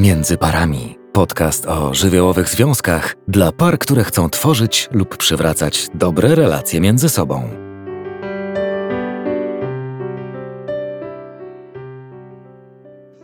Między 0.00 0.38
parami. 0.38 0.98
Podcast 1.12 1.66
o 1.66 1.94
żywiołowych 1.94 2.48
związkach 2.48 3.14
dla 3.28 3.52
par, 3.52 3.78
które 3.78 4.04
chcą 4.04 4.30
tworzyć 4.30 4.88
lub 4.92 5.16
przywracać 5.16 5.88
dobre 5.94 6.34
relacje 6.34 6.80
między 6.80 7.08
sobą. 7.08 7.48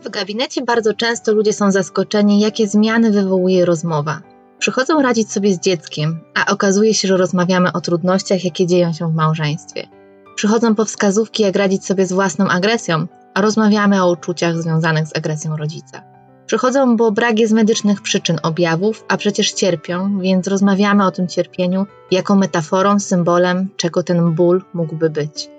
W 0.01 0.09
gabinecie 0.09 0.61
bardzo 0.61 0.93
często 0.93 1.33
ludzie 1.33 1.53
są 1.53 1.71
zaskoczeni, 1.71 2.39
jakie 2.39 2.67
zmiany 2.67 3.11
wywołuje 3.11 3.65
rozmowa. 3.65 4.21
Przychodzą 4.59 5.01
radzić 5.01 5.31
sobie 5.31 5.53
z 5.53 5.59
dzieckiem, 5.59 6.19
a 6.35 6.51
okazuje 6.51 6.93
się, 6.93 7.07
że 7.07 7.17
rozmawiamy 7.17 7.73
o 7.73 7.81
trudnościach, 7.81 8.43
jakie 8.43 8.67
dzieją 8.67 8.93
się 8.93 9.11
w 9.11 9.15
małżeństwie. 9.15 9.87
Przychodzą 10.35 10.75
po 10.75 10.85
wskazówki, 10.85 11.43
jak 11.43 11.55
radzić 11.55 11.85
sobie 11.85 12.05
z 12.05 12.13
własną 12.13 12.47
agresją, 12.47 13.07
a 13.33 13.41
rozmawiamy 13.41 14.03
o 14.03 14.11
uczuciach 14.11 14.61
związanych 14.61 15.07
z 15.07 15.17
agresją 15.17 15.57
rodzica. 15.57 16.16
Przychodzą, 16.47 16.97
bo 16.97 17.11
brak 17.11 17.39
jest 17.39 17.53
medycznych 17.53 18.01
przyczyn 18.01 18.37
objawów, 18.43 19.05
a 19.07 19.17
przecież 19.17 19.51
cierpią, 19.51 20.19
więc 20.19 20.47
rozmawiamy 20.47 21.05
o 21.05 21.11
tym 21.11 21.27
cierpieniu 21.27 21.85
jako 22.11 22.35
metaforą, 22.35 22.99
symbolem, 22.99 23.69
czego 23.77 24.03
ten 24.03 24.31
ból 24.31 24.63
mógłby 24.73 25.09
być. 25.09 25.49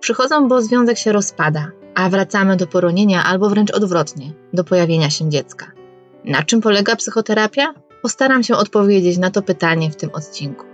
Przychodzą, 0.00 0.48
bo 0.48 0.62
związek 0.62 0.98
się 0.98 1.12
rozpada, 1.12 1.70
a 1.94 2.08
wracamy 2.08 2.56
do 2.56 2.66
poronienia 2.66 3.24
albo 3.24 3.50
wręcz 3.50 3.70
odwrotnie, 3.70 4.32
do 4.52 4.64
pojawienia 4.64 5.10
się 5.10 5.30
dziecka. 5.30 5.66
Na 6.24 6.42
czym 6.42 6.60
polega 6.60 6.96
psychoterapia? 6.96 7.74
Postaram 8.02 8.42
się 8.42 8.56
odpowiedzieć 8.56 9.18
na 9.18 9.30
to 9.30 9.42
pytanie 9.42 9.90
w 9.90 9.96
tym 9.96 10.10
odcinku. 10.12 10.64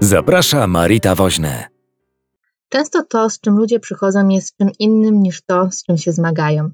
Zaprasza 0.00 0.66
Marita 0.66 1.14
Woźne. 1.14 1.64
Często 2.68 3.02
to, 3.02 3.30
z 3.30 3.40
czym 3.40 3.56
ludzie 3.56 3.80
przychodzą, 3.80 4.28
jest 4.28 4.56
czym 4.56 4.70
innym 4.78 5.22
niż 5.22 5.42
to, 5.42 5.70
z 5.70 5.84
czym 5.84 5.96
się 5.96 6.12
zmagają. 6.12 6.70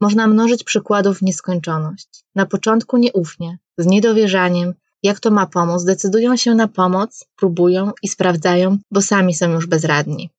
Można 0.00 0.26
mnożyć 0.26 0.64
przykładów 0.64 1.18
w 1.18 1.22
nieskończoność. 1.22 2.08
Na 2.34 2.46
początku 2.46 2.96
nieufnie, 2.96 3.58
z 3.78 3.86
niedowierzaniem, 3.86 4.74
jak 5.02 5.20
to 5.20 5.30
ma 5.30 5.46
pomóc, 5.46 5.84
decydują 5.84 6.36
się 6.36 6.54
na 6.54 6.68
pomoc, 6.68 7.24
próbują 7.36 7.92
i 8.02 8.08
sprawdzają, 8.08 8.78
bo 8.90 9.02
sami 9.02 9.34
są 9.34 9.52
już 9.52 9.66
bezradni. 9.66 10.30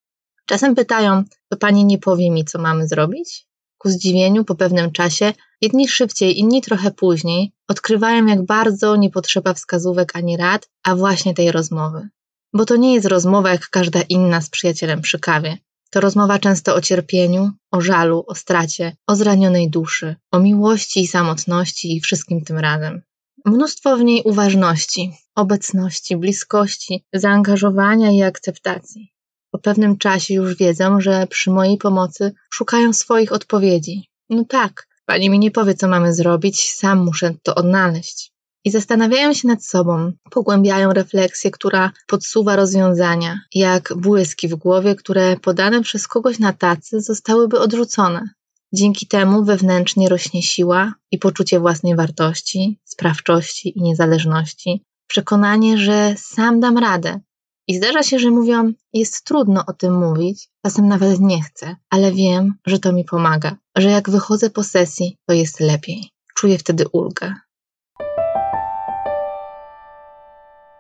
Czasem 0.46 0.76
pytają, 0.76 1.24
to 1.50 1.58
pani 1.58 1.86
nie 1.86 1.98
powie 1.98 2.32
mi, 2.32 2.46
co 2.46 2.60
mamy 2.60 2.88
zrobić? 2.88 3.48
Ku 3.78 3.90
zdziwieniu, 3.90 4.46
po 4.46 4.56
pewnym 4.56 4.92
czasie, 4.92 5.34
jedni 5.62 5.88
szybciej, 5.88 6.40
inni 6.40 6.62
trochę 6.62 6.92
później, 6.92 7.52
odkrywają, 7.68 8.26
jak 8.26 8.46
bardzo 8.46 8.96
nie 8.96 9.10
potrzeba 9.10 9.54
wskazówek 9.54 10.16
ani 10.16 10.38
rad, 10.38 10.70
a 10.84 10.96
właśnie 10.96 11.34
tej 11.34 11.52
rozmowy. 11.52 12.10
Bo 12.54 12.66
to 12.66 12.76
nie 12.76 12.94
jest 12.94 13.08
rozmowa 13.08 13.52
jak 13.52 13.70
każda 13.70 14.02
inna 14.02 14.42
z 14.42 14.50
przyjacielem 14.50 15.02
przy 15.02 15.20
kawie. 15.20 15.58
To 15.90 16.00
rozmowa 16.02 16.40
często 16.40 16.76
o 16.76 16.82
cierpieniu, 16.82 17.52
o 17.72 17.82
żalu, 17.82 18.24
o 18.28 18.36
stracie, 18.36 18.96
o 19.08 19.16
zranionej 19.16 19.70
duszy, 19.70 20.16
o 20.32 20.40
miłości 20.40 21.02
i 21.02 21.08
samotności 21.08 21.98
i 21.98 22.02
wszystkim 22.02 22.42
tym 22.42 22.58
razem. 22.58 23.02
Mnóstwo 23.46 23.98
w 23.98 24.04
niej 24.04 24.22
uważności, 24.26 25.12
obecności, 25.36 26.18
bliskości, 26.18 27.06
zaangażowania 27.14 28.12
i 28.12 28.22
akceptacji. 28.22 29.12
Po 29.52 29.60
pewnym 29.60 29.98
czasie 29.98 30.34
już 30.34 30.56
wiedzą, 30.56 31.02
że 31.02 31.28
przy 31.28 31.52
mojej 31.52 31.78
pomocy 31.78 32.34
szukają 32.50 32.94
swoich 32.94 33.32
odpowiedzi. 33.32 34.10
No 34.30 34.44
tak, 34.46 34.88
pani 35.06 35.30
mi 35.30 35.40
nie 35.40 35.52
powie, 35.52 35.76
co 35.76 35.88
mamy 35.88 36.14
zrobić, 36.14 36.74
sam 36.74 37.06
muszę 37.06 37.34
to 37.44 37.56
odnaleźć 37.56 38.37
i 38.68 38.72
zastanawiają 38.72 39.34
się 39.34 39.48
nad 39.48 39.66
sobą, 39.66 40.12
pogłębiają 40.32 40.94
refleksję, 40.94 41.52
która 41.52 41.92
podsuwa 42.08 42.56
rozwiązania, 42.56 43.42
jak 43.54 43.94
błyski 43.98 44.48
w 44.48 44.56
głowie, 44.56 44.96
które 44.96 45.38
podane 45.38 45.82
przez 45.82 46.08
kogoś 46.08 46.40
na 46.40 46.54
tacy 46.54 47.02
zostałyby 47.02 47.60
odrzucone. 47.60 48.30
Dzięki 48.74 49.08
temu 49.08 49.44
wewnętrznie 49.44 50.10
rośnie 50.10 50.44
siła 50.44 50.94
i 51.12 51.20
poczucie 51.20 51.60
własnej 51.60 51.96
wartości, 51.96 52.80
sprawczości 52.86 53.78
i 53.80 53.82
niezależności, 53.82 54.84
przekonanie, 55.08 55.78
że 55.78 56.16
sam 56.18 56.60
dam 56.60 56.78
radę. 56.78 57.20
I 57.68 57.78
zdarza 57.78 58.04
się, 58.04 58.20
że 58.20 58.32
mówią, 58.32 58.74
jest 58.94 59.24
trudno 59.24 59.64
o 59.68 59.74
tym 59.74 60.00
mówić, 60.00 60.50
czasem 60.66 60.88
nawet 60.88 61.20
nie 61.20 61.44
chcę, 61.44 61.76
ale 61.90 62.12
wiem, 62.12 62.54
że 62.66 62.80
to 62.80 62.94
mi 62.94 63.06
pomaga, 63.06 63.56
że 63.78 63.90
jak 63.90 64.10
wychodzę 64.10 64.50
po 64.50 64.64
sesji, 64.64 65.18
to 65.28 65.34
jest 65.34 65.60
lepiej. 65.60 66.10
Czuję 66.36 66.58
wtedy 66.58 66.86
ulgę. 66.92 67.34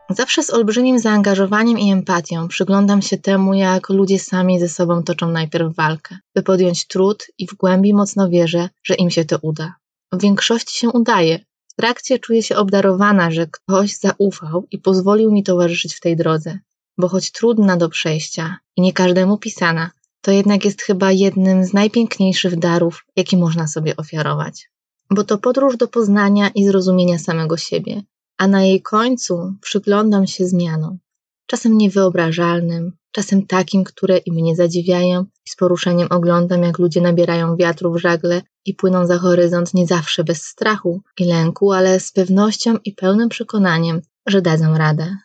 Zawsze 0.09 0.43
z 0.43 0.49
olbrzymim 0.49 0.99
zaangażowaniem 0.99 1.79
i 1.79 1.91
empatią 1.91 2.47
przyglądam 2.47 3.01
się 3.01 3.17
temu, 3.17 3.53
jak 3.53 3.89
ludzie 3.89 4.19
sami 4.19 4.59
ze 4.59 4.69
sobą 4.69 5.03
toczą 5.03 5.31
najpierw 5.31 5.75
walkę, 5.75 6.17
by 6.35 6.43
podjąć 6.43 6.87
trud 6.87 7.27
i 7.37 7.47
w 7.47 7.53
głębi 7.53 7.93
mocno 7.93 8.29
wierzę, 8.29 8.69
że 8.83 8.93
im 8.93 9.09
się 9.09 9.25
to 9.25 9.37
uda. 9.41 9.75
W 10.11 10.21
większości 10.21 10.77
się 10.77 10.89
udaje. 10.89 11.39
W 11.67 11.75
trakcie 11.75 12.19
czuję 12.19 12.43
się 12.43 12.55
obdarowana, 12.55 13.31
że 13.31 13.47
ktoś 13.47 13.95
zaufał 13.95 14.67
i 14.71 14.77
pozwolił 14.77 15.31
mi 15.31 15.43
towarzyszyć 15.43 15.95
w 15.95 15.99
tej 15.99 16.15
drodze, 16.15 16.59
bo 16.97 17.07
choć 17.07 17.31
trudna 17.31 17.77
do 17.77 17.89
przejścia 17.89 18.57
i 18.75 18.81
nie 18.81 18.93
każdemu 18.93 19.37
pisana, 19.37 19.91
to 20.21 20.31
jednak 20.31 20.65
jest 20.65 20.81
chyba 20.81 21.11
jednym 21.11 21.65
z 21.65 21.73
najpiękniejszych 21.73 22.59
darów, 22.59 23.05
jaki 23.15 23.37
można 23.37 23.67
sobie 23.67 23.97
ofiarować. 23.97 24.69
Bo 25.11 25.23
to 25.23 25.37
podróż 25.37 25.77
do 25.77 25.87
poznania 25.87 26.49
i 26.55 26.65
zrozumienia 26.65 27.19
samego 27.19 27.57
siebie, 27.57 28.01
a 28.37 28.47
na 28.47 28.63
jej 28.63 28.81
końcu 28.81 29.53
przyglądam 29.61 30.27
się 30.27 30.45
zmianom, 30.45 30.97
czasem 31.45 31.77
niewyobrażalnym, 31.77 32.91
czasem 33.11 33.47
takim, 33.47 33.83
które 33.83 34.17
i 34.17 34.31
mnie 34.31 34.55
zadziwiają 34.55 35.21
i 35.21 35.49
z 35.49 35.55
poruszeniem 35.55 36.07
oglądam, 36.11 36.63
jak 36.63 36.79
ludzie 36.79 37.01
nabierają 37.01 37.55
wiatru 37.55 37.93
w 37.93 37.97
żagle 37.97 38.41
i 38.65 38.73
płyną 38.73 39.07
za 39.07 39.17
horyzont 39.17 39.73
nie 39.73 39.87
zawsze 39.87 40.23
bez 40.23 40.43
strachu 40.43 41.01
i 41.19 41.25
lęku, 41.25 41.71
ale 41.71 41.99
z 41.99 42.11
pewnością 42.11 42.77
i 42.85 42.93
pełnym 42.93 43.29
przekonaniem, 43.29 44.01
że 44.27 44.41
dadzą 44.41 44.77
radę. 44.77 45.17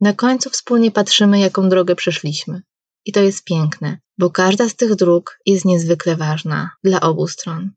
Na 0.00 0.12
końcu 0.12 0.50
wspólnie 0.50 0.90
patrzymy, 0.90 1.38
jaką 1.38 1.68
drogę 1.68 1.94
przeszliśmy. 1.94 2.62
I 3.04 3.12
to 3.12 3.20
jest 3.20 3.44
piękne, 3.44 3.98
bo 4.18 4.30
każda 4.30 4.68
z 4.68 4.76
tych 4.76 4.94
dróg 4.94 5.38
jest 5.46 5.64
niezwykle 5.64 6.16
ważna 6.16 6.70
dla 6.84 7.00
obu 7.00 7.28
stron. 7.28 7.70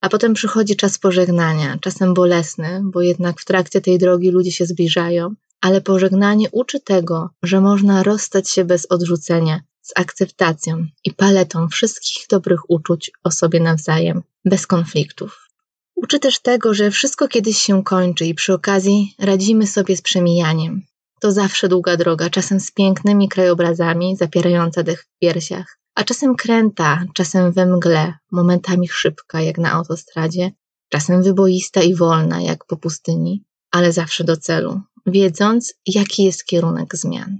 A 0.00 0.08
potem 0.08 0.34
przychodzi 0.34 0.76
czas 0.76 0.98
pożegnania, 0.98 1.78
czasem 1.80 2.14
bolesny, 2.14 2.80
bo 2.84 3.00
jednak 3.00 3.40
w 3.40 3.44
trakcie 3.44 3.80
tej 3.80 3.98
drogi 3.98 4.30
ludzie 4.30 4.52
się 4.52 4.66
zbliżają, 4.66 5.34
ale 5.60 5.80
pożegnanie 5.80 6.48
uczy 6.52 6.80
tego, 6.80 7.30
że 7.42 7.60
można 7.60 8.02
rozstać 8.02 8.50
się 8.50 8.64
bez 8.64 8.86
odrzucenia, 8.90 9.60
z 9.82 9.92
akceptacją 9.96 10.86
i 11.04 11.12
paletą 11.12 11.68
wszystkich 11.68 12.26
dobrych 12.30 12.70
uczuć 12.70 13.10
o 13.24 13.30
sobie 13.30 13.60
nawzajem, 13.60 14.22
bez 14.44 14.66
konfliktów. 14.66 15.48
Uczy 15.94 16.18
też 16.18 16.40
tego, 16.40 16.74
że 16.74 16.90
wszystko 16.90 17.28
kiedyś 17.28 17.58
się 17.58 17.84
kończy 17.84 18.26
i 18.26 18.34
przy 18.34 18.54
okazji 18.54 19.14
radzimy 19.18 19.66
sobie 19.66 19.96
z 19.96 20.02
przemijaniem. 20.02 20.82
To 21.20 21.32
zawsze 21.32 21.68
długa 21.68 21.96
droga, 21.96 22.30
czasem 22.30 22.60
z 22.60 22.70
pięknymi 22.70 23.28
krajobrazami, 23.28 24.16
zapierająca 24.16 24.82
dech 24.82 25.02
w 25.02 25.18
piersiach, 25.18 25.78
a 26.00 26.04
czasem 26.04 26.34
kręta, 26.34 27.04
czasem 27.14 27.52
we 27.52 27.66
mgle, 27.66 28.14
momentami 28.32 28.88
szybka 28.88 29.40
jak 29.40 29.58
na 29.58 29.72
autostradzie, 29.72 30.50
czasem 30.88 31.22
wyboista 31.22 31.82
i 31.82 31.94
wolna 31.94 32.40
jak 32.40 32.64
po 32.64 32.76
pustyni, 32.76 33.44
ale 33.70 33.92
zawsze 33.92 34.24
do 34.24 34.36
celu, 34.36 34.80
wiedząc, 35.06 35.74
jaki 35.86 36.24
jest 36.24 36.44
kierunek 36.44 36.96
zmian. 36.96 37.38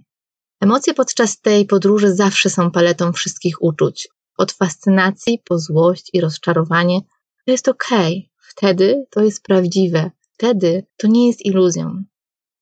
Emocje 0.61 0.95
podczas 0.95 1.41
tej 1.41 1.67
podróży 1.67 2.15
zawsze 2.15 2.51
są 2.51 2.71
paletą 2.71 3.13
wszystkich 3.13 3.63
uczuć, 3.63 4.09
od 4.37 4.53
fascynacji 4.53 5.43
po 5.45 5.59
złość 5.59 6.11
i 6.13 6.21
rozczarowanie. 6.21 7.01
To 7.47 7.53
jest 7.53 7.69
okej, 7.69 8.13
okay. 8.13 8.49
wtedy 8.49 9.05
to 9.11 9.23
jest 9.23 9.43
prawdziwe, 9.43 10.11
wtedy 10.35 10.87
to 10.97 11.07
nie 11.07 11.27
jest 11.27 11.47
iluzją. 11.47 12.03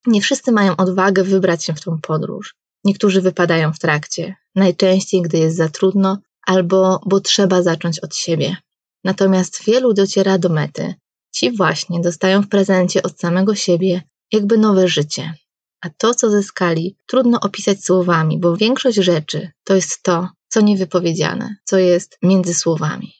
Nie 0.06 0.20
wszyscy 0.20 0.52
mają 0.52 0.76
odwagę 0.76 1.22
wybrać 1.22 1.64
się 1.64 1.74
w 1.74 1.80
tą 1.80 1.98
podróż. 2.02 2.54
Niektórzy 2.84 3.20
wypadają 3.20 3.72
w 3.72 3.78
trakcie, 3.78 4.36
najczęściej 4.58 5.22
gdy 5.22 5.38
jest 5.38 5.56
za 5.56 5.68
trudno 5.68 6.18
albo 6.46 7.00
bo 7.06 7.20
trzeba 7.20 7.62
zacząć 7.62 8.00
od 8.00 8.16
siebie. 8.16 8.56
Natomiast 9.04 9.64
wielu 9.64 9.92
dociera 9.92 10.38
do 10.38 10.48
mety. 10.48 10.94
Ci 11.34 11.56
właśnie 11.56 12.00
dostają 12.00 12.42
w 12.42 12.48
prezencie 12.48 13.02
od 13.02 13.20
samego 13.20 13.54
siebie 13.54 14.02
jakby 14.32 14.58
nowe 14.58 14.88
życie. 14.88 15.34
A 15.80 15.90
to, 15.98 16.14
co 16.14 16.30
zyskali, 16.30 16.96
trudno 17.06 17.40
opisać 17.40 17.84
słowami, 17.84 18.38
bo 18.38 18.56
większość 18.56 18.96
rzeczy 18.96 19.50
to 19.64 19.74
jest 19.74 20.02
to, 20.02 20.28
co 20.48 20.60
niewypowiedziane, 20.60 21.56
co 21.64 21.78
jest 21.78 22.18
między 22.22 22.54
słowami. 22.54 23.17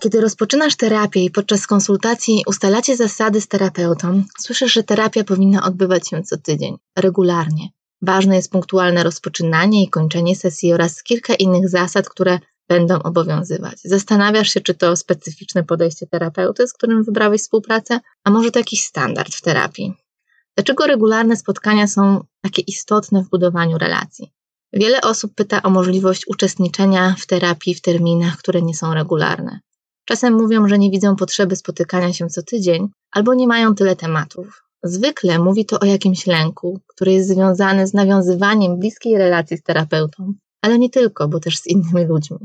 Kiedy 0.00 0.20
rozpoczynasz 0.20 0.76
terapię 0.76 1.24
i 1.24 1.30
podczas 1.30 1.66
konsultacji 1.66 2.42
ustalacie 2.46 2.96
zasady 2.96 3.40
z 3.40 3.48
terapeutą, 3.48 4.22
słyszysz, 4.38 4.72
że 4.72 4.82
terapia 4.82 5.24
powinna 5.24 5.64
odbywać 5.64 6.08
się 6.08 6.22
co 6.22 6.36
tydzień, 6.36 6.76
regularnie. 6.96 7.68
Ważne 8.02 8.36
jest 8.36 8.50
punktualne 8.50 9.02
rozpoczynanie 9.02 9.82
i 9.82 9.88
kończenie 9.88 10.36
sesji 10.36 10.72
oraz 10.72 11.02
kilka 11.02 11.34
innych 11.34 11.68
zasad, 11.68 12.08
które 12.08 12.38
będą 12.68 13.02
obowiązywać. 13.02 13.80
Zastanawiasz 13.84 14.50
się, 14.50 14.60
czy 14.60 14.74
to 14.74 14.96
specyficzne 14.96 15.64
podejście 15.64 16.06
terapeuty, 16.06 16.68
z 16.68 16.72
którym 16.72 17.04
wybrałeś 17.04 17.40
współpracę, 17.40 18.00
a 18.24 18.30
może 18.30 18.50
to 18.50 18.58
jakiś 18.58 18.84
standard 18.84 19.34
w 19.34 19.42
terapii. 19.42 19.94
Dlaczego 20.56 20.86
regularne 20.86 21.36
spotkania 21.36 21.86
są 21.86 22.24
takie 22.40 22.62
istotne 22.62 23.22
w 23.22 23.30
budowaniu 23.30 23.78
relacji? 23.78 24.32
Wiele 24.72 25.00
osób 25.00 25.34
pyta 25.34 25.62
o 25.62 25.70
możliwość 25.70 26.26
uczestniczenia 26.26 27.14
w 27.18 27.26
terapii 27.26 27.74
w 27.74 27.80
terminach, 27.80 28.36
które 28.36 28.62
nie 28.62 28.74
są 28.74 28.94
regularne. 28.94 29.60
Czasem 30.04 30.34
mówią, 30.34 30.68
że 30.68 30.78
nie 30.78 30.90
widzą 30.90 31.16
potrzeby 31.16 31.56
spotykania 31.56 32.12
się 32.12 32.26
co 32.26 32.42
tydzień 32.42 32.88
albo 33.10 33.34
nie 33.34 33.46
mają 33.46 33.74
tyle 33.74 33.96
tematów. 33.96 34.62
Zwykle 34.82 35.38
mówi 35.38 35.66
to 35.66 35.80
o 35.80 35.84
jakimś 35.84 36.26
lęku, 36.26 36.80
który 36.86 37.12
jest 37.12 37.28
związany 37.28 37.86
z 37.86 37.94
nawiązywaniem 37.94 38.78
bliskiej 38.78 39.18
relacji 39.18 39.56
z 39.56 39.62
terapeutą, 39.62 40.32
ale 40.62 40.78
nie 40.78 40.90
tylko, 40.90 41.28
bo 41.28 41.40
też 41.40 41.58
z 41.58 41.66
innymi 41.66 42.04
ludźmi. 42.04 42.38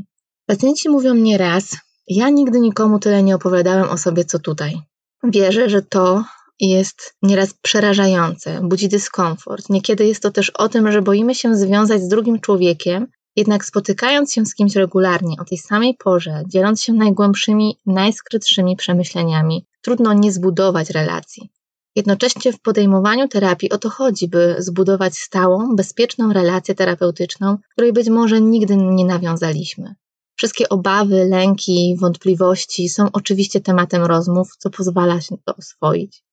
Pacjenci 0.45 0.89
mówią 0.89 1.13
nieraz: 1.13 1.77
Ja 2.07 2.29
nigdy 2.29 2.59
nikomu 2.59 2.99
tyle 2.99 3.23
nie 3.23 3.35
opowiadałem 3.35 3.89
o 3.89 3.97
sobie, 3.97 4.25
co 4.25 4.39
tutaj. 4.39 4.81
Wierzę, 5.23 5.69
że 5.69 5.81
to 5.81 6.23
jest 6.59 7.15
nieraz 7.21 7.53
przerażające, 7.53 8.59
budzi 8.63 8.89
dyskomfort. 8.89 9.69
Niekiedy 9.69 10.05
jest 10.05 10.21
to 10.21 10.31
też 10.31 10.49
o 10.49 10.69
tym, 10.69 10.91
że 10.91 11.01
boimy 11.01 11.35
się 11.35 11.55
związać 11.55 12.01
z 12.01 12.07
drugim 12.07 12.39
człowiekiem, 12.39 13.07
jednak 13.37 13.65
spotykając 13.65 14.33
się 14.33 14.45
z 14.45 14.55
kimś 14.55 14.75
regularnie 14.75 15.35
o 15.39 15.45
tej 15.45 15.57
samej 15.57 15.95
porze, 16.03 16.43
dzieląc 16.47 16.81
się 16.81 16.93
najgłębszymi, 16.93 17.77
najskrytszymi 17.85 18.75
przemyśleniami, 18.75 19.65
trudno 19.81 20.13
nie 20.13 20.31
zbudować 20.31 20.89
relacji. 20.89 21.49
Jednocześnie 21.95 22.53
w 22.53 22.61
podejmowaniu 22.61 23.27
terapii 23.27 23.71
o 23.71 23.77
to 23.77 23.89
chodzi, 23.89 24.27
by 24.27 24.55
zbudować 24.59 25.17
stałą, 25.17 25.75
bezpieczną 25.75 26.33
relację 26.33 26.75
terapeutyczną, 26.75 27.57
której 27.71 27.93
być 27.93 28.09
może 28.09 28.41
nigdy 28.41 28.77
nie 28.77 29.05
nawiązaliśmy. 29.05 29.95
Wszystkie 30.35 30.69
obawy, 30.69 31.25
lęki, 31.25 31.95
wątpliwości 31.99 32.89
są 32.89 33.07
oczywiście 33.13 33.61
tematem 33.61 34.03
rozmów, 34.03 34.55
co 34.57 34.69
pozwala 34.69 35.21
się 35.21 35.35
to 35.45 35.55
oswoić. 35.55 36.23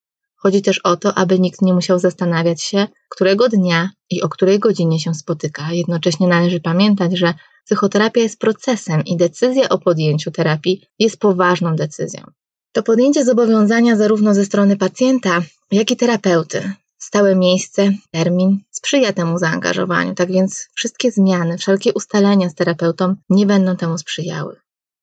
Chodzi 0.45 0.61
też 0.61 0.79
o 0.79 0.97
to, 0.97 1.17
aby 1.17 1.39
nikt 1.39 1.61
nie 1.61 1.73
musiał 1.73 1.99
zastanawiać 1.99 2.63
się, 2.63 2.87
którego 3.09 3.49
dnia 3.49 3.89
i 4.09 4.21
o 4.21 4.29
której 4.29 4.59
godzinie 4.59 4.99
się 4.99 5.13
spotyka. 5.13 5.71
Jednocześnie 5.71 6.27
należy 6.27 6.59
pamiętać, 6.59 7.17
że 7.17 7.33
psychoterapia 7.65 8.21
jest 8.21 8.39
procesem 8.39 9.05
i 9.05 9.17
decyzja 9.17 9.69
o 9.69 9.77
podjęciu 9.77 10.31
terapii 10.31 10.81
jest 10.99 11.19
poważną 11.19 11.75
decyzją. 11.75 12.21
To 12.71 12.83
podjęcie 12.83 13.25
zobowiązania 13.25 13.95
zarówno 13.95 14.33
ze 14.33 14.45
strony 14.45 14.77
pacjenta, 14.77 15.41
jak 15.71 15.91
i 15.91 15.97
terapeuty. 15.97 16.73
Stałe 16.97 17.35
miejsce, 17.35 17.91
termin 18.11 18.59
sprzyja 18.71 19.13
temu 19.13 19.37
zaangażowaniu, 19.37 20.15
tak 20.15 20.31
więc 20.31 20.67
wszystkie 20.75 21.11
zmiany, 21.11 21.57
wszelkie 21.57 21.93
ustalenia 21.93 22.49
z 22.49 22.55
terapeutą 22.55 23.15
nie 23.29 23.45
będą 23.45 23.75
temu 23.75 23.97
sprzyjały. 23.97 24.55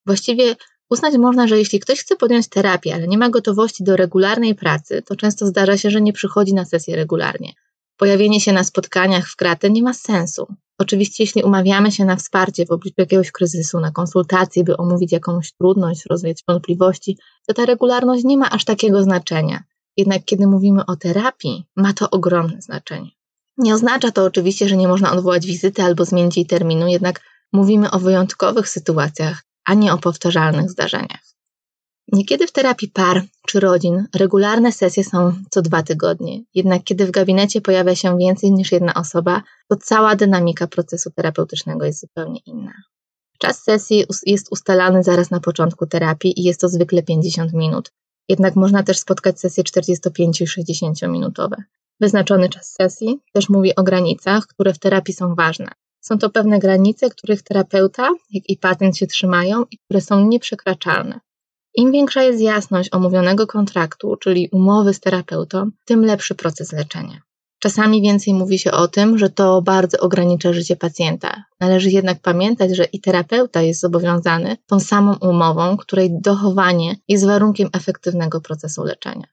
Właściwie 0.06 0.56
Uznać 0.92 1.14
można, 1.18 1.46
że 1.46 1.58
jeśli 1.58 1.80
ktoś 1.80 2.00
chce 2.00 2.16
podjąć 2.16 2.48
terapię, 2.48 2.94
ale 2.94 3.08
nie 3.08 3.18
ma 3.18 3.30
gotowości 3.30 3.84
do 3.84 3.96
regularnej 3.96 4.54
pracy, 4.54 5.02
to 5.06 5.16
często 5.16 5.46
zdarza 5.46 5.76
się, 5.76 5.90
że 5.90 6.00
nie 6.00 6.12
przychodzi 6.12 6.54
na 6.54 6.64
sesję 6.64 6.96
regularnie. 6.96 7.52
Pojawienie 7.96 8.40
się 8.40 8.52
na 8.52 8.64
spotkaniach 8.64 9.28
w 9.28 9.36
kratę 9.36 9.70
nie 9.70 9.82
ma 9.82 9.94
sensu. 9.94 10.46
Oczywiście, 10.78 11.22
jeśli 11.22 11.42
umawiamy 11.42 11.92
się 11.92 12.04
na 12.04 12.16
wsparcie 12.16 12.66
w 12.66 12.70
obliczu 12.70 12.94
jakiegoś 12.98 13.32
kryzysu, 13.32 13.80
na 13.80 13.90
konsultacje, 13.90 14.64
by 14.64 14.76
omówić 14.76 15.12
jakąś 15.12 15.52
trudność, 15.52 16.06
rozwiać 16.06 16.42
wątpliwości, 16.48 17.18
to 17.46 17.54
ta 17.54 17.66
regularność 17.66 18.24
nie 18.24 18.36
ma 18.36 18.50
aż 18.50 18.64
takiego 18.64 19.02
znaczenia. 19.02 19.62
Jednak 19.96 20.24
kiedy 20.24 20.46
mówimy 20.46 20.86
o 20.86 20.96
terapii, 20.96 21.64
ma 21.76 21.92
to 21.92 22.10
ogromne 22.10 22.62
znaczenie. 22.62 23.10
Nie 23.58 23.74
oznacza 23.74 24.10
to 24.10 24.24
oczywiście, 24.24 24.68
że 24.68 24.76
nie 24.76 24.88
można 24.88 25.12
odwołać 25.12 25.46
wizyty 25.46 25.82
albo 25.82 26.04
zmienić 26.04 26.36
jej 26.36 26.46
terminu, 26.46 26.88
jednak 26.88 27.20
mówimy 27.52 27.90
o 27.90 27.98
wyjątkowych 27.98 28.68
sytuacjach, 28.68 29.42
a 29.64 29.75
nie 29.75 29.93
o 29.93 29.99
powtarzalnych 29.99 30.70
zdarzeniach. 30.70 31.32
Niekiedy 32.12 32.47
w 32.47 32.53
terapii 32.53 32.88
par 32.88 33.23
czy 33.47 33.61
rodzin 33.61 34.06
regularne 34.14 34.73
sesje 34.73 35.05
są 35.05 35.32
co 35.50 35.62
dwa 35.62 35.82
tygodnie, 35.82 36.41
jednak 36.55 36.85
kiedy 36.85 37.06
w 37.06 37.11
gabinecie 37.11 37.61
pojawia 37.61 37.94
się 37.94 38.19
więcej 38.19 38.53
niż 38.53 38.73
jedna 38.73 38.94
osoba, 38.94 39.43
to 39.69 39.76
cała 39.76 40.17
dynamika 40.17 40.67
procesu 40.67 41.11
terapeutycznego 41.11 41.85
jest 41.85 42.00
zupełnie 42.00 42.41
inna. 42.47 42.73
Czas 43.38 43.62
sesji 43.62 44.05
jest 44.26 44.53
ustalany 44.53 45.03
zaraz 45.03 45.31
na 45.31 45.41
początku 45.41 45.87
terapii 45.87 46.41
i 46.41 46.44
jest 46.44 46.61
to 46.61 46.69
zwykle 46.69 47.03
50 47.03 47.53
minut. 47.53 47.93
Jednak 48.29 48.56
można 48.56 48.82
też 48.82 48.99
spotkać 48.99 49.41
sesje 49.41 49.64
45 49.64 50.41
i 50.41 50.47
60 50.47 51.03
minutowe. 51.03 51.56
Wyznaczony 52.00 52.49
czas 52.49 52.73
sesji 52.73 53.20
też 53.32 53.49
mówi 53.49 53.76
o 53.76 53.82
granicach, 53.82 54.47
które 54.47 54.75
w 54.75 54.79
terapii 54.79 55.14
są 55.14 55.35
ważne. 55.35 55.69
Są 56.02 56.19
to 56.19 56.31
pewne 56.31 56.58
granice, 56.58 57.10
których 57.10 57.43
terapeuta, 57.43 58.10
jak 58.31 58.49
i 58.49 58.56
pacjent 58.56 58.96
się 58.96 59.06
trzymają 59.06 59.64
i 59.70 59.78
które 59.78 60.00
są 60.00 60.28
nieprzekraczalne. 60.28 61.20
Im 61.75 61.93
większa 61.93 62.22
jest 62.22 62.40
jasność 62.40 62.88
omówionego 62.93 63.46
kontraktu, 63.46 64.16
czyli 64.16 64.49
umowy 64.52 64.94
z 64.94 65.00
terapeutą, 65.00 65.70
tym 65.84 66.04
lepszy 66.04 66.34
proces 66.34 66.72
leczenia. 66.72 67.20
Czasami 67.58 68.02
więcej 68.02 68.34
mówi 68.34 68.58
się 68.58 68.72
o 68.72 68.88
tym, 68.88 69.19
że 69.19 69.31
to 69.31 69.62
bardzo 69.62 69.99
ogranicza 69.99 70.52
życie 70.52 70.76
pacjenta. 70.76 71.44
Należy 71.60 71.90
jednak 71.90 72.20
pamiętać, 72.20 72.76
że 72.76 72.84
i 72.84 73.00
terapeuta 73.00 73.62
jest 73.62 73.81
zobowiązany 73.81 74.56
tą 74.66 74.81
samą 74.81 75.16
umową, 75.20 75.76
której 75.76 76.20
dochowanie 76.20 76.96
jest 77.08 77.26
warunkiem 77.26 77.69
efektywnego 77.72 78.40
procesu 78.40 78.84
leczenia. 78.84 79.26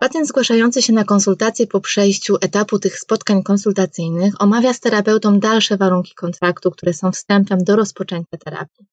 Pacjent 0.00 0.28
zgłaszający 0.28 0.82
się 0.82 0.92
na 0.92 1.04
konsultację 1.04 1.66
po 1.66 1.80
przejściu 1.80 2.36
etapu 2.40 2.78
tych 2.78 2.98
spotkań 2.98 3.42
konsultacyjnych 3.42 4.42
omawia 4.42 4.72
z 4.72 4.80
terapeutą 4.80 5.40
dalsze 5.40 5.76
warunki 5.76 6.14
kontraktu, 6.14 6.70
które 6.70 6.94
są 6.94 7.12
wstępem 7.12 7.64
do 7.64 7.76
rozpoczęcia 7.76 8.36
terapii. 8.44 8.86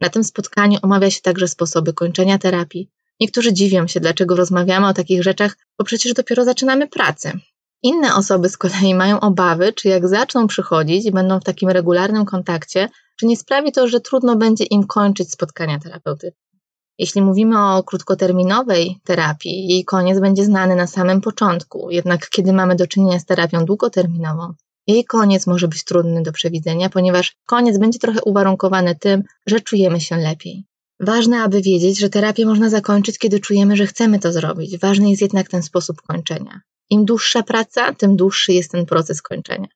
Na 0.00 0.08
tym 0.08 0.24
spotkaniu 0.24 0.78
omawia 0.82 1.10
się 1.10 1.20
także 1.20 1.48
sposoby 1.48 1.92
kończenia 1.92 2.38
terapii. 2.38 2.90
Niektórzy 3.20 3.52
dziwią 3.52 3.86
się, 3.86 4.00
dlaczego 4.00 4.36
rozmawiamy 4.36 4.88
o 4.88 4.94
takich 4.94 5.22
rzeczach, 5.22 5.56
bo 5.78 5.84
przecież 5.84 6.14
dopiero 6.14 6.44
zaczynamy 6.44 6.88
pracę. 6.88 7.32
Inne 7.82 8.14
osoby 8.14 8.48
z 8.48 8.56
kolei 8.56 8.94
mają 8.94 9.20
obawy, 9.20 9.72
czy 9.72 9.88
jak 9.88 10.08
zaczną 10.08 10.46
przychodzić 10.46 11.06
i 11.06 11.12
będą 11.12 11.40
w 11.40 11.44
takim 11.44 11.68
regularnym 11.68 12.24
kontakcie, 12.24 12.88
czy 13.16 13.26
nie 13.26 13.36
sprawi 13.36 13.72
to, 13.72 13.88
że 13.88 14.00
trudno 14.00 14.36
będzie 14.36 14.64
im 14.64 14.86
kończyć 14.86 15.32
spotkania 15.32 15.78
terapeutyczne. 15.78 16.49
Jeśli 17.00 17.22
mówimy 17.22 17.58
o 17.58 17.82
krótkoterminowej 17.82 18.96
terapii, 19.04 19.68
jej 19.68 19.84
koniec 19.84 20.20
będzie 20.20 20.44
znany 20.44 20.76
na 20.76 20.86
samym 20.86 21.20
początku, 21.20 21.90
jednak 21.90 22.28
kiedy 22.28 22.52
mamy 22.52 22.76
do 22.76 22.86
czynienia 22.86 23.18
z 23.18 23.24
terapią 23.24 23.64
długoterminową, 23.64 24.52
jej 24.86 25.04
koniec 25.04 25.46
może 25.46 25.68
być 25.68 25.84
trudny 25.84 26.22
do 26.22 26.32
przewidzenia, 26.32 26.90
ponieważ 26.90 27.36
koniec 27.46 27.78
będzie 27.78 27.98
trochę 27.98 28.20
uwarunkowany 28.24 28.94
tym, 28.94 29.22
że 29.46 29.60
czujemy 29.60 30.00
się 30.00 30.16
lepiej. 30.16 30.64
Ważne, 31.00 31.42
aby 31.42 31.62
wiedzieć, 31.62 31.98
że 31.98 32.10
terapię 32.10 32.46
można 32.46 32.70
zakończyć, 32.70 33.18
kiedy 33.18 33.40
czujemy, 33.40 33.76
że 33.76 33.86
chcemy 33.86 34.18
to 34.18 34.32
zrobić. 34.32 34.78
Ważny 34.78 35.10
jest 35.10 35.22
jednak 35.22 35.48
ten 35.48 35.62
sposób 35.62 36.02
kończenia. 36.02 36.60
Im 36.90 37.04
dłuższa 37.04 37.42
praca, 37.42 37.94
tym 37.94 38.16
dłuższy 38.16 38.52
jest 38.52 38.72
ten 38.72 38.86
proces 38.86 39.22
kończenia. 39.22 39.68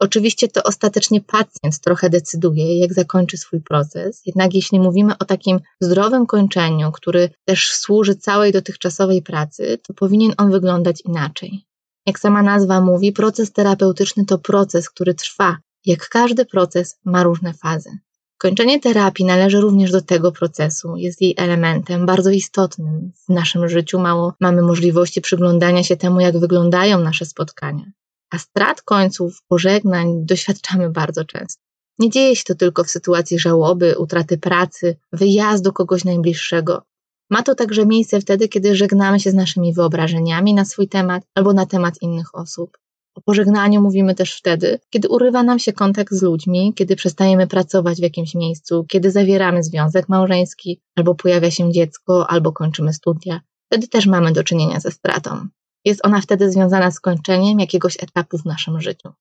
Oczywiście 0.00 0.48
to 0.48 0.62
ostatecznie 0.62 1.20
pacjent 1.20 1.80
trochę 1.80 2.10
decyduje, 2.10 2.78
jak 2.78 2.92
zakończy 2.92 3.36
swój 3.36 3.60
proces, 3.60 4.22
jednak 4.26 4.54
jeśli 4.54 4.80
mówimy 4.80 5.18
o 5.18 5.24
takim 5.24 5.60
zdrowym 5.80 6.26
kończeniu, 6.26 6.92
który 6.92 7.30
też 7.44 7.72
służy 7.72 8.14
całej 8.14 8.52
dotychczasowej 8.52 9.22
pracy, 9.22 9.78
to 9.86 9.94
powinien 9.94 10.32
on 10.36 10.50
wyglądać 10.50 11.00
inaczej. 11.04 11.64
Jak 12.06 12.18
sama 12.18 12.42
nazwa 12.42 12.80
mówi, 12.80 13.12
proces 13.12 13.52
terapeutyczny 13.52 14.24
to 14.24 14.38
proces, 14.38 14.90
który 14.90 15.14
trwa. 15.14 15.56
Jak 15.86 16.08
każdy 16.08 16.44
proces 16.44 16.98
ma 17.04 17.22
różne 17.22 17.54
fazy. 17.54 17.90
Kończenie 18.38 18.80
terapii 18.80 19.24
należy 19.24 19.60
również 19.60 19.90
do 19.90 20.02
tego 20.02 20.32
procesu, 20.32 20.96
jest 20.96 21.20
jej 21.20 21.34
elementem 21.36 22.06
bardzo 22.06 22.30
istotnym. 22.30 23.12
W 23.28 23.32
naszym 23.32 23.68
życiu 23.68 23.98
mało 23.98 24.34
mamy 24.40 24.62
możliwości 24.62 25.20
przyglądania 25.20 25.82
się 25.82 25.96
temu, 25.96 26.20
jak 26.20 26.38
wyglądają 26.38 27.00
nasze 27.00 27.24
spotkania 27.24 27.84
a 28.30 28.38
strat 28.38 28.82
końców, 28.82 29.42
pożegnań 29.48 30.26
doświadczamy 30.26 30.90
bardzo 30.90 31.24
często. 31.24 31.62
Nie 31.98 32.10
dzieje 32.10 32.36
się 32.36 32.44
to 32.46 32.54
tylko 32.54 32.84
w 32.84 32.90
sytuacji 32.90 33.38
żałoby, 33.38 33.98
utraty 33.98 34.38
pracy, 34.38 34.96
wyjazdu 35.12 35.72
kogoś 35.72 36.04
najbliższego. 36.04 36.82
Ma 37.30 37.42
to 37.42 37.54
także 37.54 37.86
miejsce 37.86 38.20
wtedy, 38.20 38.48
kiedy 38.48 38.76
żegnamy 38.76 39.20
się 39.20 39.30
z 39.30 39.34
naszymi 39.34 39.74
wyobrażeniami 39.74 40.54
na 40.54 40.64
swój 40.64 40.88
temat 40.88 41.22
albo 41.34 41.52
na 41.52 41.66
temat 41.66 41.94
innych 42.02 42.34
osób. 42.34 42.78
O 43.14 43.20
pożegnaniu 43.20 43.80
mówimy 43.80 44.14
też 44.14 44.36
wtedy, 44.36 44.78
kiedy 44.90 45.08
urywa 45.08 45.42
nam 45.42 45.58
się 45.58 45.72
kontakt 45.72 46.14
z 46.14 46.22
ludźmi, 46.22 46.72
kiedy 46.76 46.96
przestajemy 46.96 47.46
pracować 47.46 47.98
w 47.98 48.02
jakimś 48.02 48.34
miejscu, 48.34 48.84
kiedy 48.88 49.10
zawieramy 49.10 49.62
związek 49.62 50.08
małżeński, 50.08 50.80
albo 50.96 51.14
pojawia 51.14 51.50
się 51.50 51.72
dziecko, 51.72 52.30
albo 52.30 52.52
kończymy 52.52 52.92
studia. 52.92 53.40
Wtedy 53.66 53.88
też 53.88 54.06
mamy 54.06 54.32
do 54.32 54.44
czynienia 54.44 54.80
ze 54.80 54.90
stratą. 54.90 55.48
Jest 55.84 56.06
ona 56.06 56.20
wtedy 56.20 56.52
związana 56.52 56.90
z 56.90 57.00
kończeniem 57.00 57.60
jakiegoś 57.60 57.96
etapu 58.02 58.38
w 58.38 58.44
naszym 58.44 58.80
życiu. 58.80 59.12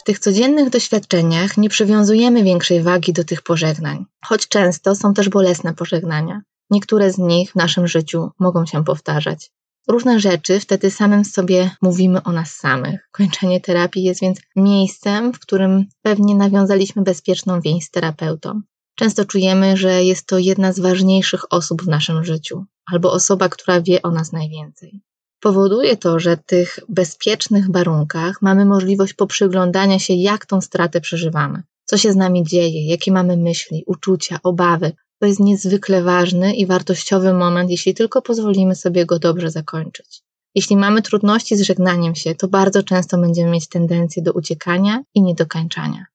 W 0.00 0.04
tych 0.04 0.18
codziennych 0.18 0.70
doświadczeniach 0.70 1.56
nie 1.56 1.68
przywiązujemy 1.68 2.44
większej 2.44 2.82
wagi 2.82 3.12
do 3.12 3.24
tych 3.24 3.42
pożegnań, 3.42 4.04
choć 4.24 4.48
często 4.48 4.94
są 4.94 5.14
też 5.14 5.28
bolesne 5.28 5.74
pożegnania. 5.74 6.42
Niektóre 6.70 7.12
z 7.12 7.18
nich 7.18 7.52
w 7.52 7.54
naszym 7.54 7.88
życiu 7.88 8.30
mogą 8.38 8.66
się 8.66 8.84
powtarzać. 8.84 9.50
Różne 9.88 10.20
rzeczy 10.20 10.60
wtedy 10.60 10.90
samym 10.90 11.24
sobie 11.24 11.70
mówimy 11.82 12.22
o 12.22 12.32
nas 12.32 12.50
samych. 12.54 13.08
Kończenie 13.10 13.60
terapii 13.60 14.02
jest 14.02 14.20
więc 14.20 14.40
miejscem, 14.56 15.32
w 15.32 15.38
którym 15.38 15.86
pewnie 16.02 16.34
nawiązaliśmy 16.34 17.02
bezpieczną 17.02 17.60
więź 17.60 17.84
z 17.84 17.90
terapeutą. 17.90 18.62
Często 18.98 19.24
czujemy, 19.24 19.76
że 19.76 20.04
jest 20.04 20.26
to 20.26 20.38
jedna 20.38 20.72
z 20.72 20.80
ważniejszych 20.80 21.52
osób 21.52 21.82
w 21.82 21.88
naszym 21.88 22.24
życiu, 22.24 22.64
albo 22.92 23.12
osoba, 23.12 23.48
która 23.48 23.80
wie 23.80 24.02
o 24.02 24.10
nas 24.10 24.32
najwięcej. 24.32 25.00
Powoduje 25.40 25.96
to, 25.96 26.18
że 26.18 26.36
w 26.36 26.44
tych 26.46 26.78
bezpiecznych 26.88 27.70
warunkach 27.70 28.42
mamy 28.42 28.64
możliwość 28.64 29.14
poprzyglądania 29.14 29.98
się, 29.98 30.14
jak 30.14 30.46
tą 30.46 30.60
stratę 30.60 31.00
przeżywamy, 31.00 31.62
co 31.84 31.96
się 31.96 32.12
z 32.12 32.16
nami 32.16 32.44
dzieje, 32.44 32.86
jakie 32.86 33.12
mamy 33.12 33.36
myśli, 33.36 33.84
uczucia, 33.86 34.38
obawy. 34.42 34.92
To 35.20 35.26
jest 35.26 35.40
niezwykle 35.40 36.02
ważny 36.02 36.54
i 36.54 36.66
wartościowy 36.66 37.32
moment, 37.32 37.70
jeśli 37.70 37.94
tylko 37.94 38.22
pozwolimy 38.22 38.74
sobie 38.74 39.06
go 39.06 39.18
dobrze 39.18 39.50
zakończyć. 39.50 40.22
Jeśli 40.54 40.76
mamy 40.76 41.02
trudności 41.02 41.56
z 41.56 41.60
żegnaniem 41.60 42.14
się, 42.14 42.34
to 42.34 42.48
bardzo 42.48 42.82
często 42.82 43.18
będziemy 43.18 43.50
mieć 43.50 43.68
tendencję 43.68 44.22
do 44.22 44.32
uciekania 44.32 45.02
i 45.14 45.22
niedokańczania. 45.22 46.06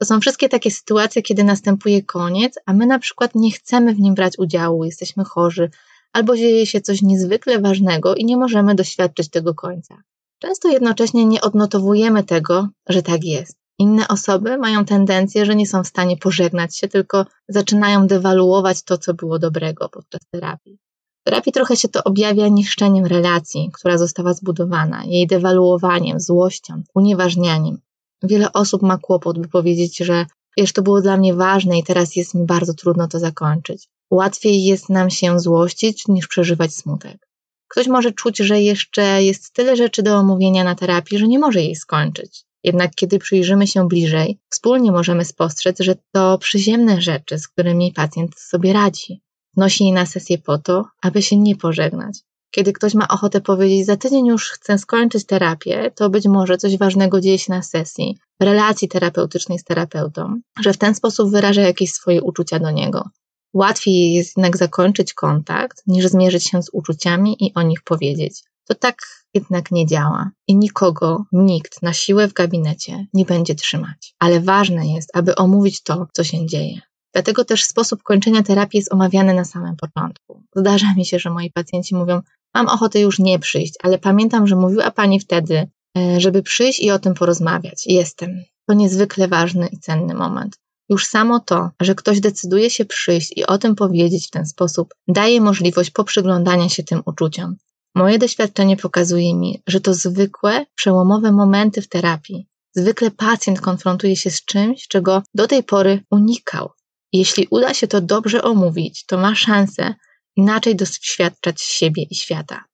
To 0.00 0.06
są 0.06 0.20
wszystkie 0.20 0.48
takie 0.48 0.70
sytuacje, 0.70 1.22
kiedy 1.22 1.44
następuje 1.44 2.02
koniec, 2.02 2.54
a 2.66 2.72
my 2.72 2.86
na 2.86 2.98
przykład 2.98 3.34
nie 3.34 3.50
chcemy 3.50 3.94
w 3.94 4.00
nim 4.00 4.14
brać 4.14 4.38
udziału, 4.38 4.84
jesteśmy 4.84 5.24
chorzy, 5.24 5.70
albo 6.12 6.36
dzieje 6.36 6.66
się 6.66 6.80
coś 6.80 7.02
niezwykle 7.02 7.58
ważnego 7.58 8.14
i 8.14 8.24
nie 8.24 8.36
możemy 8.36 8.74
doświadczyć 8.74 9.30
tego 9.30 9.54
końca. 9.54 9.96
Często 10.38 10.68
jednocześnie 10.68 11.26
nie 11.26 11.40
odnotowujemy 11.40 12.24
tego, 12.24 12.68
że 12.88 13.02
tak 13.02 13.24
jest. 13.24 13.56
Inne 13.78 14.08
osoby 14.08 14.58
mają 14.58 14.84
tendencję, 14.84 15.46
że 15.46 15.56
nie 15.56 15.66
są 15.66 15.84
w 15.84 15.88
stanie 15.88 16.16
pożegnać 16.16 16.76
się, 16.76 16.88
tylko 16.88 17.26
zaczynają 17.48 18.06
dewaluować 18.06 18.82
to, 18.82 18.98
co 18.98 19.14
było 19.14 19.38
dobrego 19.38 19.88
podczas 19.88 20.20
terapii. 20.30 20.78
W 21.20 21.24
terapii 21.24 21.52
trochę 21.52 21.76
się 21.76 21.88
to 21.88 22.04
objawia 22.04 22.48
niszczeniem 22.48 23.06
relacji, 23.06 23.70
która 23.72 23.98
została 23.98 24.34
zbudowana, 24.34 25.04
jej 25.04 25.26
dewaluowaniem, 25.26 26.20
złością, 26.20 26.82
unieważnianiem. 26.94 27.78
Wiele 28.22 28.52
osób 28.52 28.82
ma 28.82 28.98
kłopot, 28.98 29.38
by 29.38 29.48
powiedzieć, 29.48 29.98
że 29.98 30.26
wiesz, 30.56 30.72
to 30.72 30.82
było 30.82 31.00
dla 31.00 31.16
mnie 31.16 31.34
ważne 31.34 31.78
i 31.78 31.84
teraz 31.84 32.16
jest 32.16 32.34
mi 32.34 32.46
bardzo 32.46 32.74
trudno 32.74 33.08
to 33.08 33.18
zakończyć. 33.18 33.88
Łatwiej 34.10 34.64
jest 34.64 34.88
nam 34.88 35.10
się 35.10 35.40
złościć 35.40 36.08
niż 36.08 36.28
przeżywać 36.28 36.74
smutek. 36.74 37.28
Ktoś 37.68 37.86
może 37.86 38.12
czuć, 38.12 38.38
że 38.38 38.60
jeszcze 38.60 39.22
jest 39.22 39.52
tyle 39.52 39.76
rzeczy 39.76 40.02
do 40.02 40.16
omówienia 40.16 40.64
na 40.64 40.74
terapii, 40.74 41.18
że 41.18 41.28
nie 41.28 41.38
może 41.38 41.60
jej 41.60 41.76
skończyć. 41.76 42.44
Jednak 42.64 42.94
kiedy 42.94 43.18
przyjrzymy 43.18 43.66
się 43.66 43.88
bliżej, 43.88 44.38
wspólnie 44.50 44.92
możemy 44.92 45.24
spostrzec, 45.24 45.80
że 45.80 45.94
to 46.12 46.38
przyziemne 46.38 47.00
rzeczy, 47.00 47.38
z 47.38 47.48
którymi 47.48 47.92
pacjent 47.92 48.38
sobie 48.38 48.72
radzi. 48.72 49.22
Nosi 49.56 49.84
je 49.84 49.92
na 49.92 50.06
sesję 50.06 50.38
po 50.38 50.58
to, 50.58 50.84
aby 51.02 51.22
się 51.22 51.36
nie 51.36 51.56
pożegnać. 51.56 52.18
Kiedy 52.50 52.72
ktoś 52.72 52.94
ma 52.94 53.08
ochotę 53.08 53.40
powiedzieć, 53.40 53.86
za 53.86 53.96
tydzień 53.96 54.26
już 54.26 54.50
chcę 54.50 54.78
skończyć 54.78 55.26
terapię, 55.26 55.90
to 55.96 56.10
być 56.10 56.26
może 56.26 56.56
coś 56.56 56.78
ważnego 56.78 57.20
dzieje 57.20 57.38
się 57.38 57.52
na 57.52 57.62
sesji, 57.62 58.18
w 58.40 58.44
relacji 58.44 58.88
terapeutycznej 58.88 59.58
z 59.58 59.64
terapeutą, 59.64 60.40
że 60.60 60.72
w 60.72 60.78
ten 60.78 60.94
sposób 60.94 61.30
wyraża 61.30 61.62
jakieś 61.62 61.92
swoje 61.92 62.22
uczucia 62.22 62.58
do 62.58 62.70
niego. 62.70 63.10
Łatwiej 63.54 64.12
jest 64.12 64.36
jednak 64.36 64.56
zakończyć 64.56 65.14
kontakt, 65.14 65.82
niż 65.86 66.06
zmierzyć 66.06 66.48
się 66.48 66.62
z 66.62 66.70
uczuciami 66.72 67.36
i 67.40 67.54
o 67.54 67.62
nich 67.62 67.82
powiedzieć. 67.82 68.42
To 68.68 68.74
tak 68.74 68.96
jednak 69.34 69.70
nie 69.70 69.86
działa 69.86 70.30
i 70.48 70.56
nikogo, 70.56 71.24
nikt 71.32 71.82
na 71.82 71.92
siłę 71.92 72.28
w 72.28 72.32
gabinecie 72.32 73.06
nie 73.14 73.24
będzie 73.24 73.54
trzymać. 73.54 74.14
Ale 74.18 74.40
ważne 74.40 74.86
jest, 74.86 75.10
aby 75.16 75.34
omówić 75.34 75.82
to, 75.82 76.06
co 76.12 76.24
się 76.24 76.46
dzieje. 76.46 76.80
Dlatego 77.12 77.44
też 77.44 77.64
sposób 77.64 78.02
kończenia 78.02 78.42
terapii 78.42 78.78
jest 78.78 78.92
omawiany 78.92 79.34
na 79.34 79.44
samym 79.44 79.76
początku. 79.76 80.42
Zdarza 80.56 80.94
mi 80.96 81.06
się, 81.06 81.18
że 81.18 81.30
moi 81.30 81.50
pacjenci 81.50 81.94
mówią: 81.94 82.20
Mam 82.54 82.68
ochotę 82.68 83.00
już 83.00 83.18
nie 83.18 83.38
przyjść, 83.38 83.74
ale 83.82 83.98
pamiętam, 83.98 84.46
że 84.46 84.56
mówiła 84.56 84.90
pani 84.90 85.20
wtedy, 85.20 85.70
e, 85.98 86.20
żeby 86.20 86.42
przyjść 86.42 86.80
i 86.80 86.90
o 86.90 86.98
tym 86.98 87.14
porozmawiać. 87.14 87.86
Jestem. 87.86 88.44
To 88.66 88.74
niezwykle 88.74 89.28
ważny 89.28 89.68
i 89.72 89.78
cenny 89.78 90.14
moment. 90.14 90.56
Już 90.88 91.06
samo 91.06 91.40
to, 91.40 91.70
że 91.80 91.94
ktoś 91.94 92.20
decyduje 92.20 92.70
się 92.70 92.84
przyjść 92.84 93.32
i 93.36 93.46
o 93.46 93.58
tym 93.58 93.74
powiedzieć 93.74 94.26
w 94.26 94.30
ten 94.30 94.46
sposób, 94.46 94.94
daje 95.08 95.40
możliwość 95.40 95.90
poprzyglądania 95.90 96.68
się 96.68 96.82
tym 96.82 97.02
uczuciom. 97.06 97.56
Moje 97.94 98.18
doświadczenie 98.18 98.76
pokazuje 98.76 99.34
mi, 99.34 99.62
że 99.66 99.80
to 99.80 99.94
zwykłe, 99.94 100.66
przełomowe 100.74 101.32
momenty 101.32 101.82
w 101.82 101.88
terapii. 101.88 102.46
Zwykle 102.74 103.10
pacjent 103.10 103.60
konfrontuje 103.60 104.16
się 104.16 104.30
z 104.30 104.44
czymś, 104.44 104.88
czego 104.88 105.22
do 105.34 105.46
tej 105.46 105.62
pory 105.62 106.02
unikał. 106.10 106.70
Jeśli 107.12 107.46
uda 107.50 107.74
się 107.74 107.86
to 107.88 108.00
dobrze 108.00 108.42
omówić, 108.42 109.06
to 109.06 109.18
ma 109.18 109.34
szansę 109.34 109.94
inaczej 110.40 110.76
doświadczać 110.76 111.62
siebie 111.62 112.02
i 112.10 112.14
świata. 112.14 112.64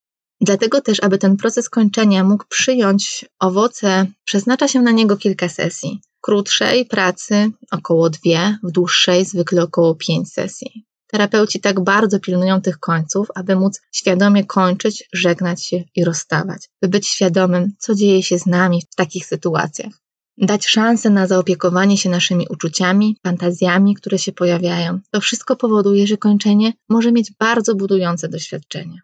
Dlatego 0.41 0.81
też, 0.81 1.03
aby 1.03 1.19
ten 1.19 1.37
proces 1.37 1.69
kończenia 1.69 2.25
mógł 2.25 2.45
przyjąć 2.49 3.25
owoce, 3.39 4.07
przeznacza 4.25 4.69
się 4.69 4.81
na 4.83 4.91
niego 4.91 5.17
kilka 5.17 5.49
sesji 5.49 6.01
krótszej 6.27 6.87
pracy 6.87 7.51
około 7.71 8.11
dwie, 8.11 8.59
w 8.63 8.71
dłuższej 8.73 9.25
zwykle 9.25 9.63
około 9.63 9.95
pięć 9.95 10.33
sesji. 10.33 10.85
Terapeuci 11.07 11.61
tak 11.61 11.81
bardzo 11.81 12.21
pilnują 12.21 12.61
tych 12.61 12.79
końców, 12.79 13.29
aby 13.35 13.57
móc 13.57 13.81
świadomie 13.93 14.45
kończyć, 14.45 15.09
żegnać 15.13 15.65
się 15.65 15.85
i 15.97 16.05
rozstawać, 16.05 16.69
by 16.83 16.89
być 16.89 17.09
świadomym, 17.09 17.73
co 17.79 17.95
dzieje 17.95 18.23
się 18.23 18.39
z 18.39 18.47
nami 18.47 18.83
w 18.93 18.95
takich 18.95 19.27
sytuacjach. 19.27 19.93
Dać 20.39 20.67
szansę 20.67 21.11
na 21.11 21.27
zaopiekowanie 21.27 21.99
się 21.99 22.11
naszymi 22.11 22.47
uczuciami, 22.51 23.17
fantazjami, 23.27 23.95
które 23.95 24.19
się 24.19 24.33
pojawiają. 24.33 25.01
To 25.11 25.21
wszystko 25.21 25.57
powoduje, 25.57 26.07
że 26.07 26.17
kończenie 26.17 26.73
może 26.89 27.13
mieć 27.13 27.33
bardzo 27.39 27.75
budujące 27.75 28.29
doświadczenie. 28.29 29.01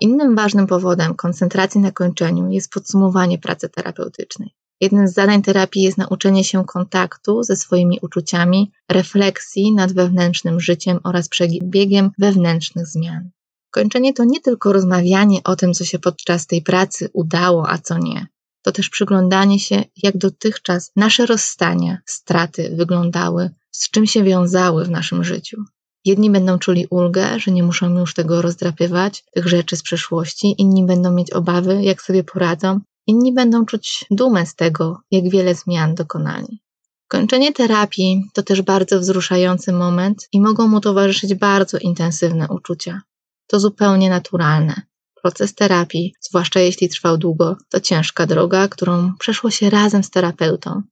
Innym 0.00 0.36
ważnym 0.36 0.66
powodem 0.66 1.14
koncentracji 1.14 1.80
na 1.80 1.92
kończeniu 1.92 2.50
jest 2.50 2.72
podsumowanie 2.72 3.38
pracy 3.38 3.68
terapeutycznej. 3.68 4.50
Jednym 4.80 5.08
z 5.08 5.14
zadań 5.14 5.42
terapii 5.42 5.82
jest 5.82 5.98
nauczenie 5.98 6.44
się 6.44 6.64
kontaktu 6.64 7.42
ze 7.42 7.56
swoimi 7.56 7.98
uczuciami, 8.02 8.72
refleksji 8.88 9.74
nad 9.74 9.92
wewnętrznym 9.92 10.60
życiem 10.60 11.00
oraz 11.04 11.28
przebiegiem 11.28 12.10
wewnętrznych 12.18 12.86
zmian. 12.86 13.30
Kończenie 13.78 14.14
to 14.14 14.24
nie 14.24 14.40
tylko 14.40 14.72
rozmawianie 14.72 15.40
o 15.44 15.56
tym, 15.56 15.74
co 15.74 15.84
się 15.84 15.98
podczas 15.98 16.46
tej 16.46 16.62
pracy 16.62 17.10
udało, 17.12 17.70
a 17.70 17.78
co 17.78 17.98
nie. 17.98 18.26
To 18.62 18.72
też 18.72 18.88
przyglądanie 18.88 19.60
się, 19.60 19.84
jak 20.02 20.16
dotychczas 20.16 20.92
nasze 20.96 21.26
rozstania, 21.26 21.98
straty 22.06 22.74
wyglądały, 22.76 23.50
z 23.70 23.90
czym 23.90 24.06
się 24.06 24.24
wiązały 24.24 24.84
w 24.84 24.90
naszym 24.90 25.24
życiu. 25.24 25.62
Jedni 26.04 26.30
będą 26.30 26.58
czuli 26.58 26.86
ulgę, 26.90 27.40
że 27.40 27.50
nie 27.50 27.62
muszą 27.62 27.98
już 27.98 28.14
tego 28.14 28.42
rozdrapywać, 28.42 29.24
tych 29.34 29.48
rzeczy 29.48 29.76
z 29.76 29.82
przeszłości, 29.82 30.54
inni 30.58 30.86
będą 30.86 31.12
mieć 31.12 31.30
obawy, 31.30 31.82
jak 31.82 32.02
sobie 32.02 32.24
poradzą, 32.24 32.80
inni 33.06 33.32
będą 33.32 33.66
czuć 33.66 34.04
dumę 34.10 34.46
z 34.46 34.54
tego, 34.54 35.00
jak 35.10 35.30
wiele 35.30 35.54
zmian 35.54 35.94
dokonali. 35.94 36.60
Kończenie 37.08 37.52
terapii 37.52 38.30
to 38.32 38.42
też 38.42 38.62
bardzo 38.62 39.00
wzruszający 39.00 39.72
moment 39.72 40.28
i 40.32 40.40
mogą 40.40 40.68
mu 40.68 40.80
towarzyszyć 40.80 41.34
bardzo 41.34 41.78
intensywne 41.78 42.48
uczucia. 42.48 43.00
To 43.48 43.60
zupełnie 43.60 44.10
naturalne. 44.10 44.82
Proces 45.22 45.54
terapii, 45.54 46.14
zwłaszcza 46.20 46.60
jeśli 46.60 46.88
trwał 46.88 47.18
długo, 47.18 47.56
to 47.68 47.80
ciężka 47.80 48.26
droga, 48.26 48.68
którą 48.68 49.12
przeszło 49.18 49.50
się 49.50 49.70
razem 49.70 50.04
z 50.04 50.10
terapeutą. 50.10 50.82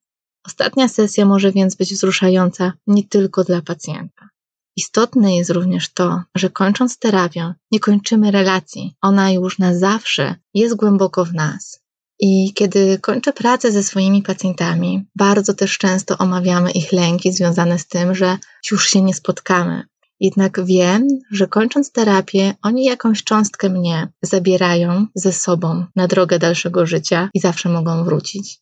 Ostatnia 0.46 0.88
sesja 0.88 1.24
może 1.26 1.52
więc 1.52 1.74
być 1.74 1.94
wzruszająca 1.94 2.72
nie 2.86 3.04
tylko 3.04 3.44
dla 3.44 3.62
pacjenta. 3.62 4.28
Istotne 4.76 5.36
jest 5.36 5.50
również 5.50 5.92
to, 5.92 6.22
że 6.34 6.50
kończąc 6.50 6.98
terapię, 6.98 7.54
nie 7.70 7.80
kończymy 7.80 8.30
relacji. 8.30 8.96
Ona 9.02 9.30
już 9.30 9.58
na 9.58 9.78
zawsze 9.78 10.34
jest 10.54 10.76
głęboko 10.76 11.24
w 11.24 11.34
nas. 11.34 11.80
I 12.20 12.52
kiedy 12.54 12.98
kończę 12.98 13.32
pracę 13.32 13.72
ze 13.72 13.82
swoimi 13.82 14.22
pacjentami, 14.22 15.06
bardzo 15.14 15.54
też 15.54 15.78
często 15.78 16.18
omawiamy 16.18 16.70
ich 16.70 16.92
lęki 16.92 17.32
związane 17.32 17.78
z 17.78 17.86
tym, 17.86 18.14
że 18.14 18.38
już 18.70 18.88
się 18.88 19.02
nie 19.02 19.14
spotkamy. 19.14 19.86
Jednak 20.20 20.64
wiem, 20.64 21.06
że 21.30 21.46
kończąc 21.46 21.92
terapię, 21.92 22.54
oni 22.62 22.84
jakąś 22.84 23.24
cząstkę 23.24 23.68
mnie 23.68 24.08
zabierają 24.22 25.06
ze 25.14 25.32
sobą 25.32 25.84
na 25.96 26.06
drogę 26.06 26.38
dalszego 26.38 26.86
życia 26.86 27.30
i 27.34 27.40
zawsze 27.40 27.68
mogą 27.68 28.04
wrócić 28.04 28.60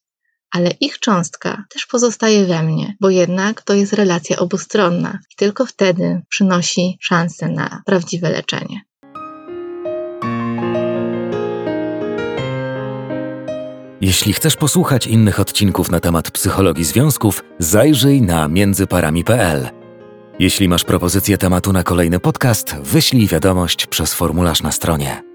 ale 0.54 0.70
ich 0.80 0.98
cząstka 0.98 1.64
też 1.68 1.86
pozostaje 1.86 2.44
we 2.46 2.62
mnie, 2.62 2.96
bo 3.00 3.10
jednak 3.10 3.62
to 3.62 3.74
jest 3.74 3.92
relacja 3.92 4.36
obustronna 4.36 5.18
i 5.32 5.36
tylko 5.36 5.66
wtedy 5.66 6.22
przynosi 6.28 6.98
szansę 7.00 7.48
na 7.48 7.82
prawdziwe 7.86 8.30
leczenie. 8.30 8.80
Jeśli 14.00 14.32
chcesz 14.32 14.56
posłuchać 14.56 15.06
innych 15.06 15.40
odcinków 15.40 15.90
na 15.90 16.00
temat 16.00 16.30
psychologii 16.30 16.84
związków, 16.84 17.44
zajrzyj 17.58 18.22
na 18.22 18.48
międzyparami.pl. 18.48 19.83
Jeśli 20.38 20.68
masz 20.68 20.84
propozycję 20.84 21.38
tematu 21.38 21.72
na 21.72 21.82
kolejny 21.82 22.20
podcast, 22.20 22.76
wyślij 22.76 23.26
wiadomość 23.26 23.86
przez 23.86 24.14
formularz 24.14 24.62
na 24.62 24.72
stronie. 24.72 25.33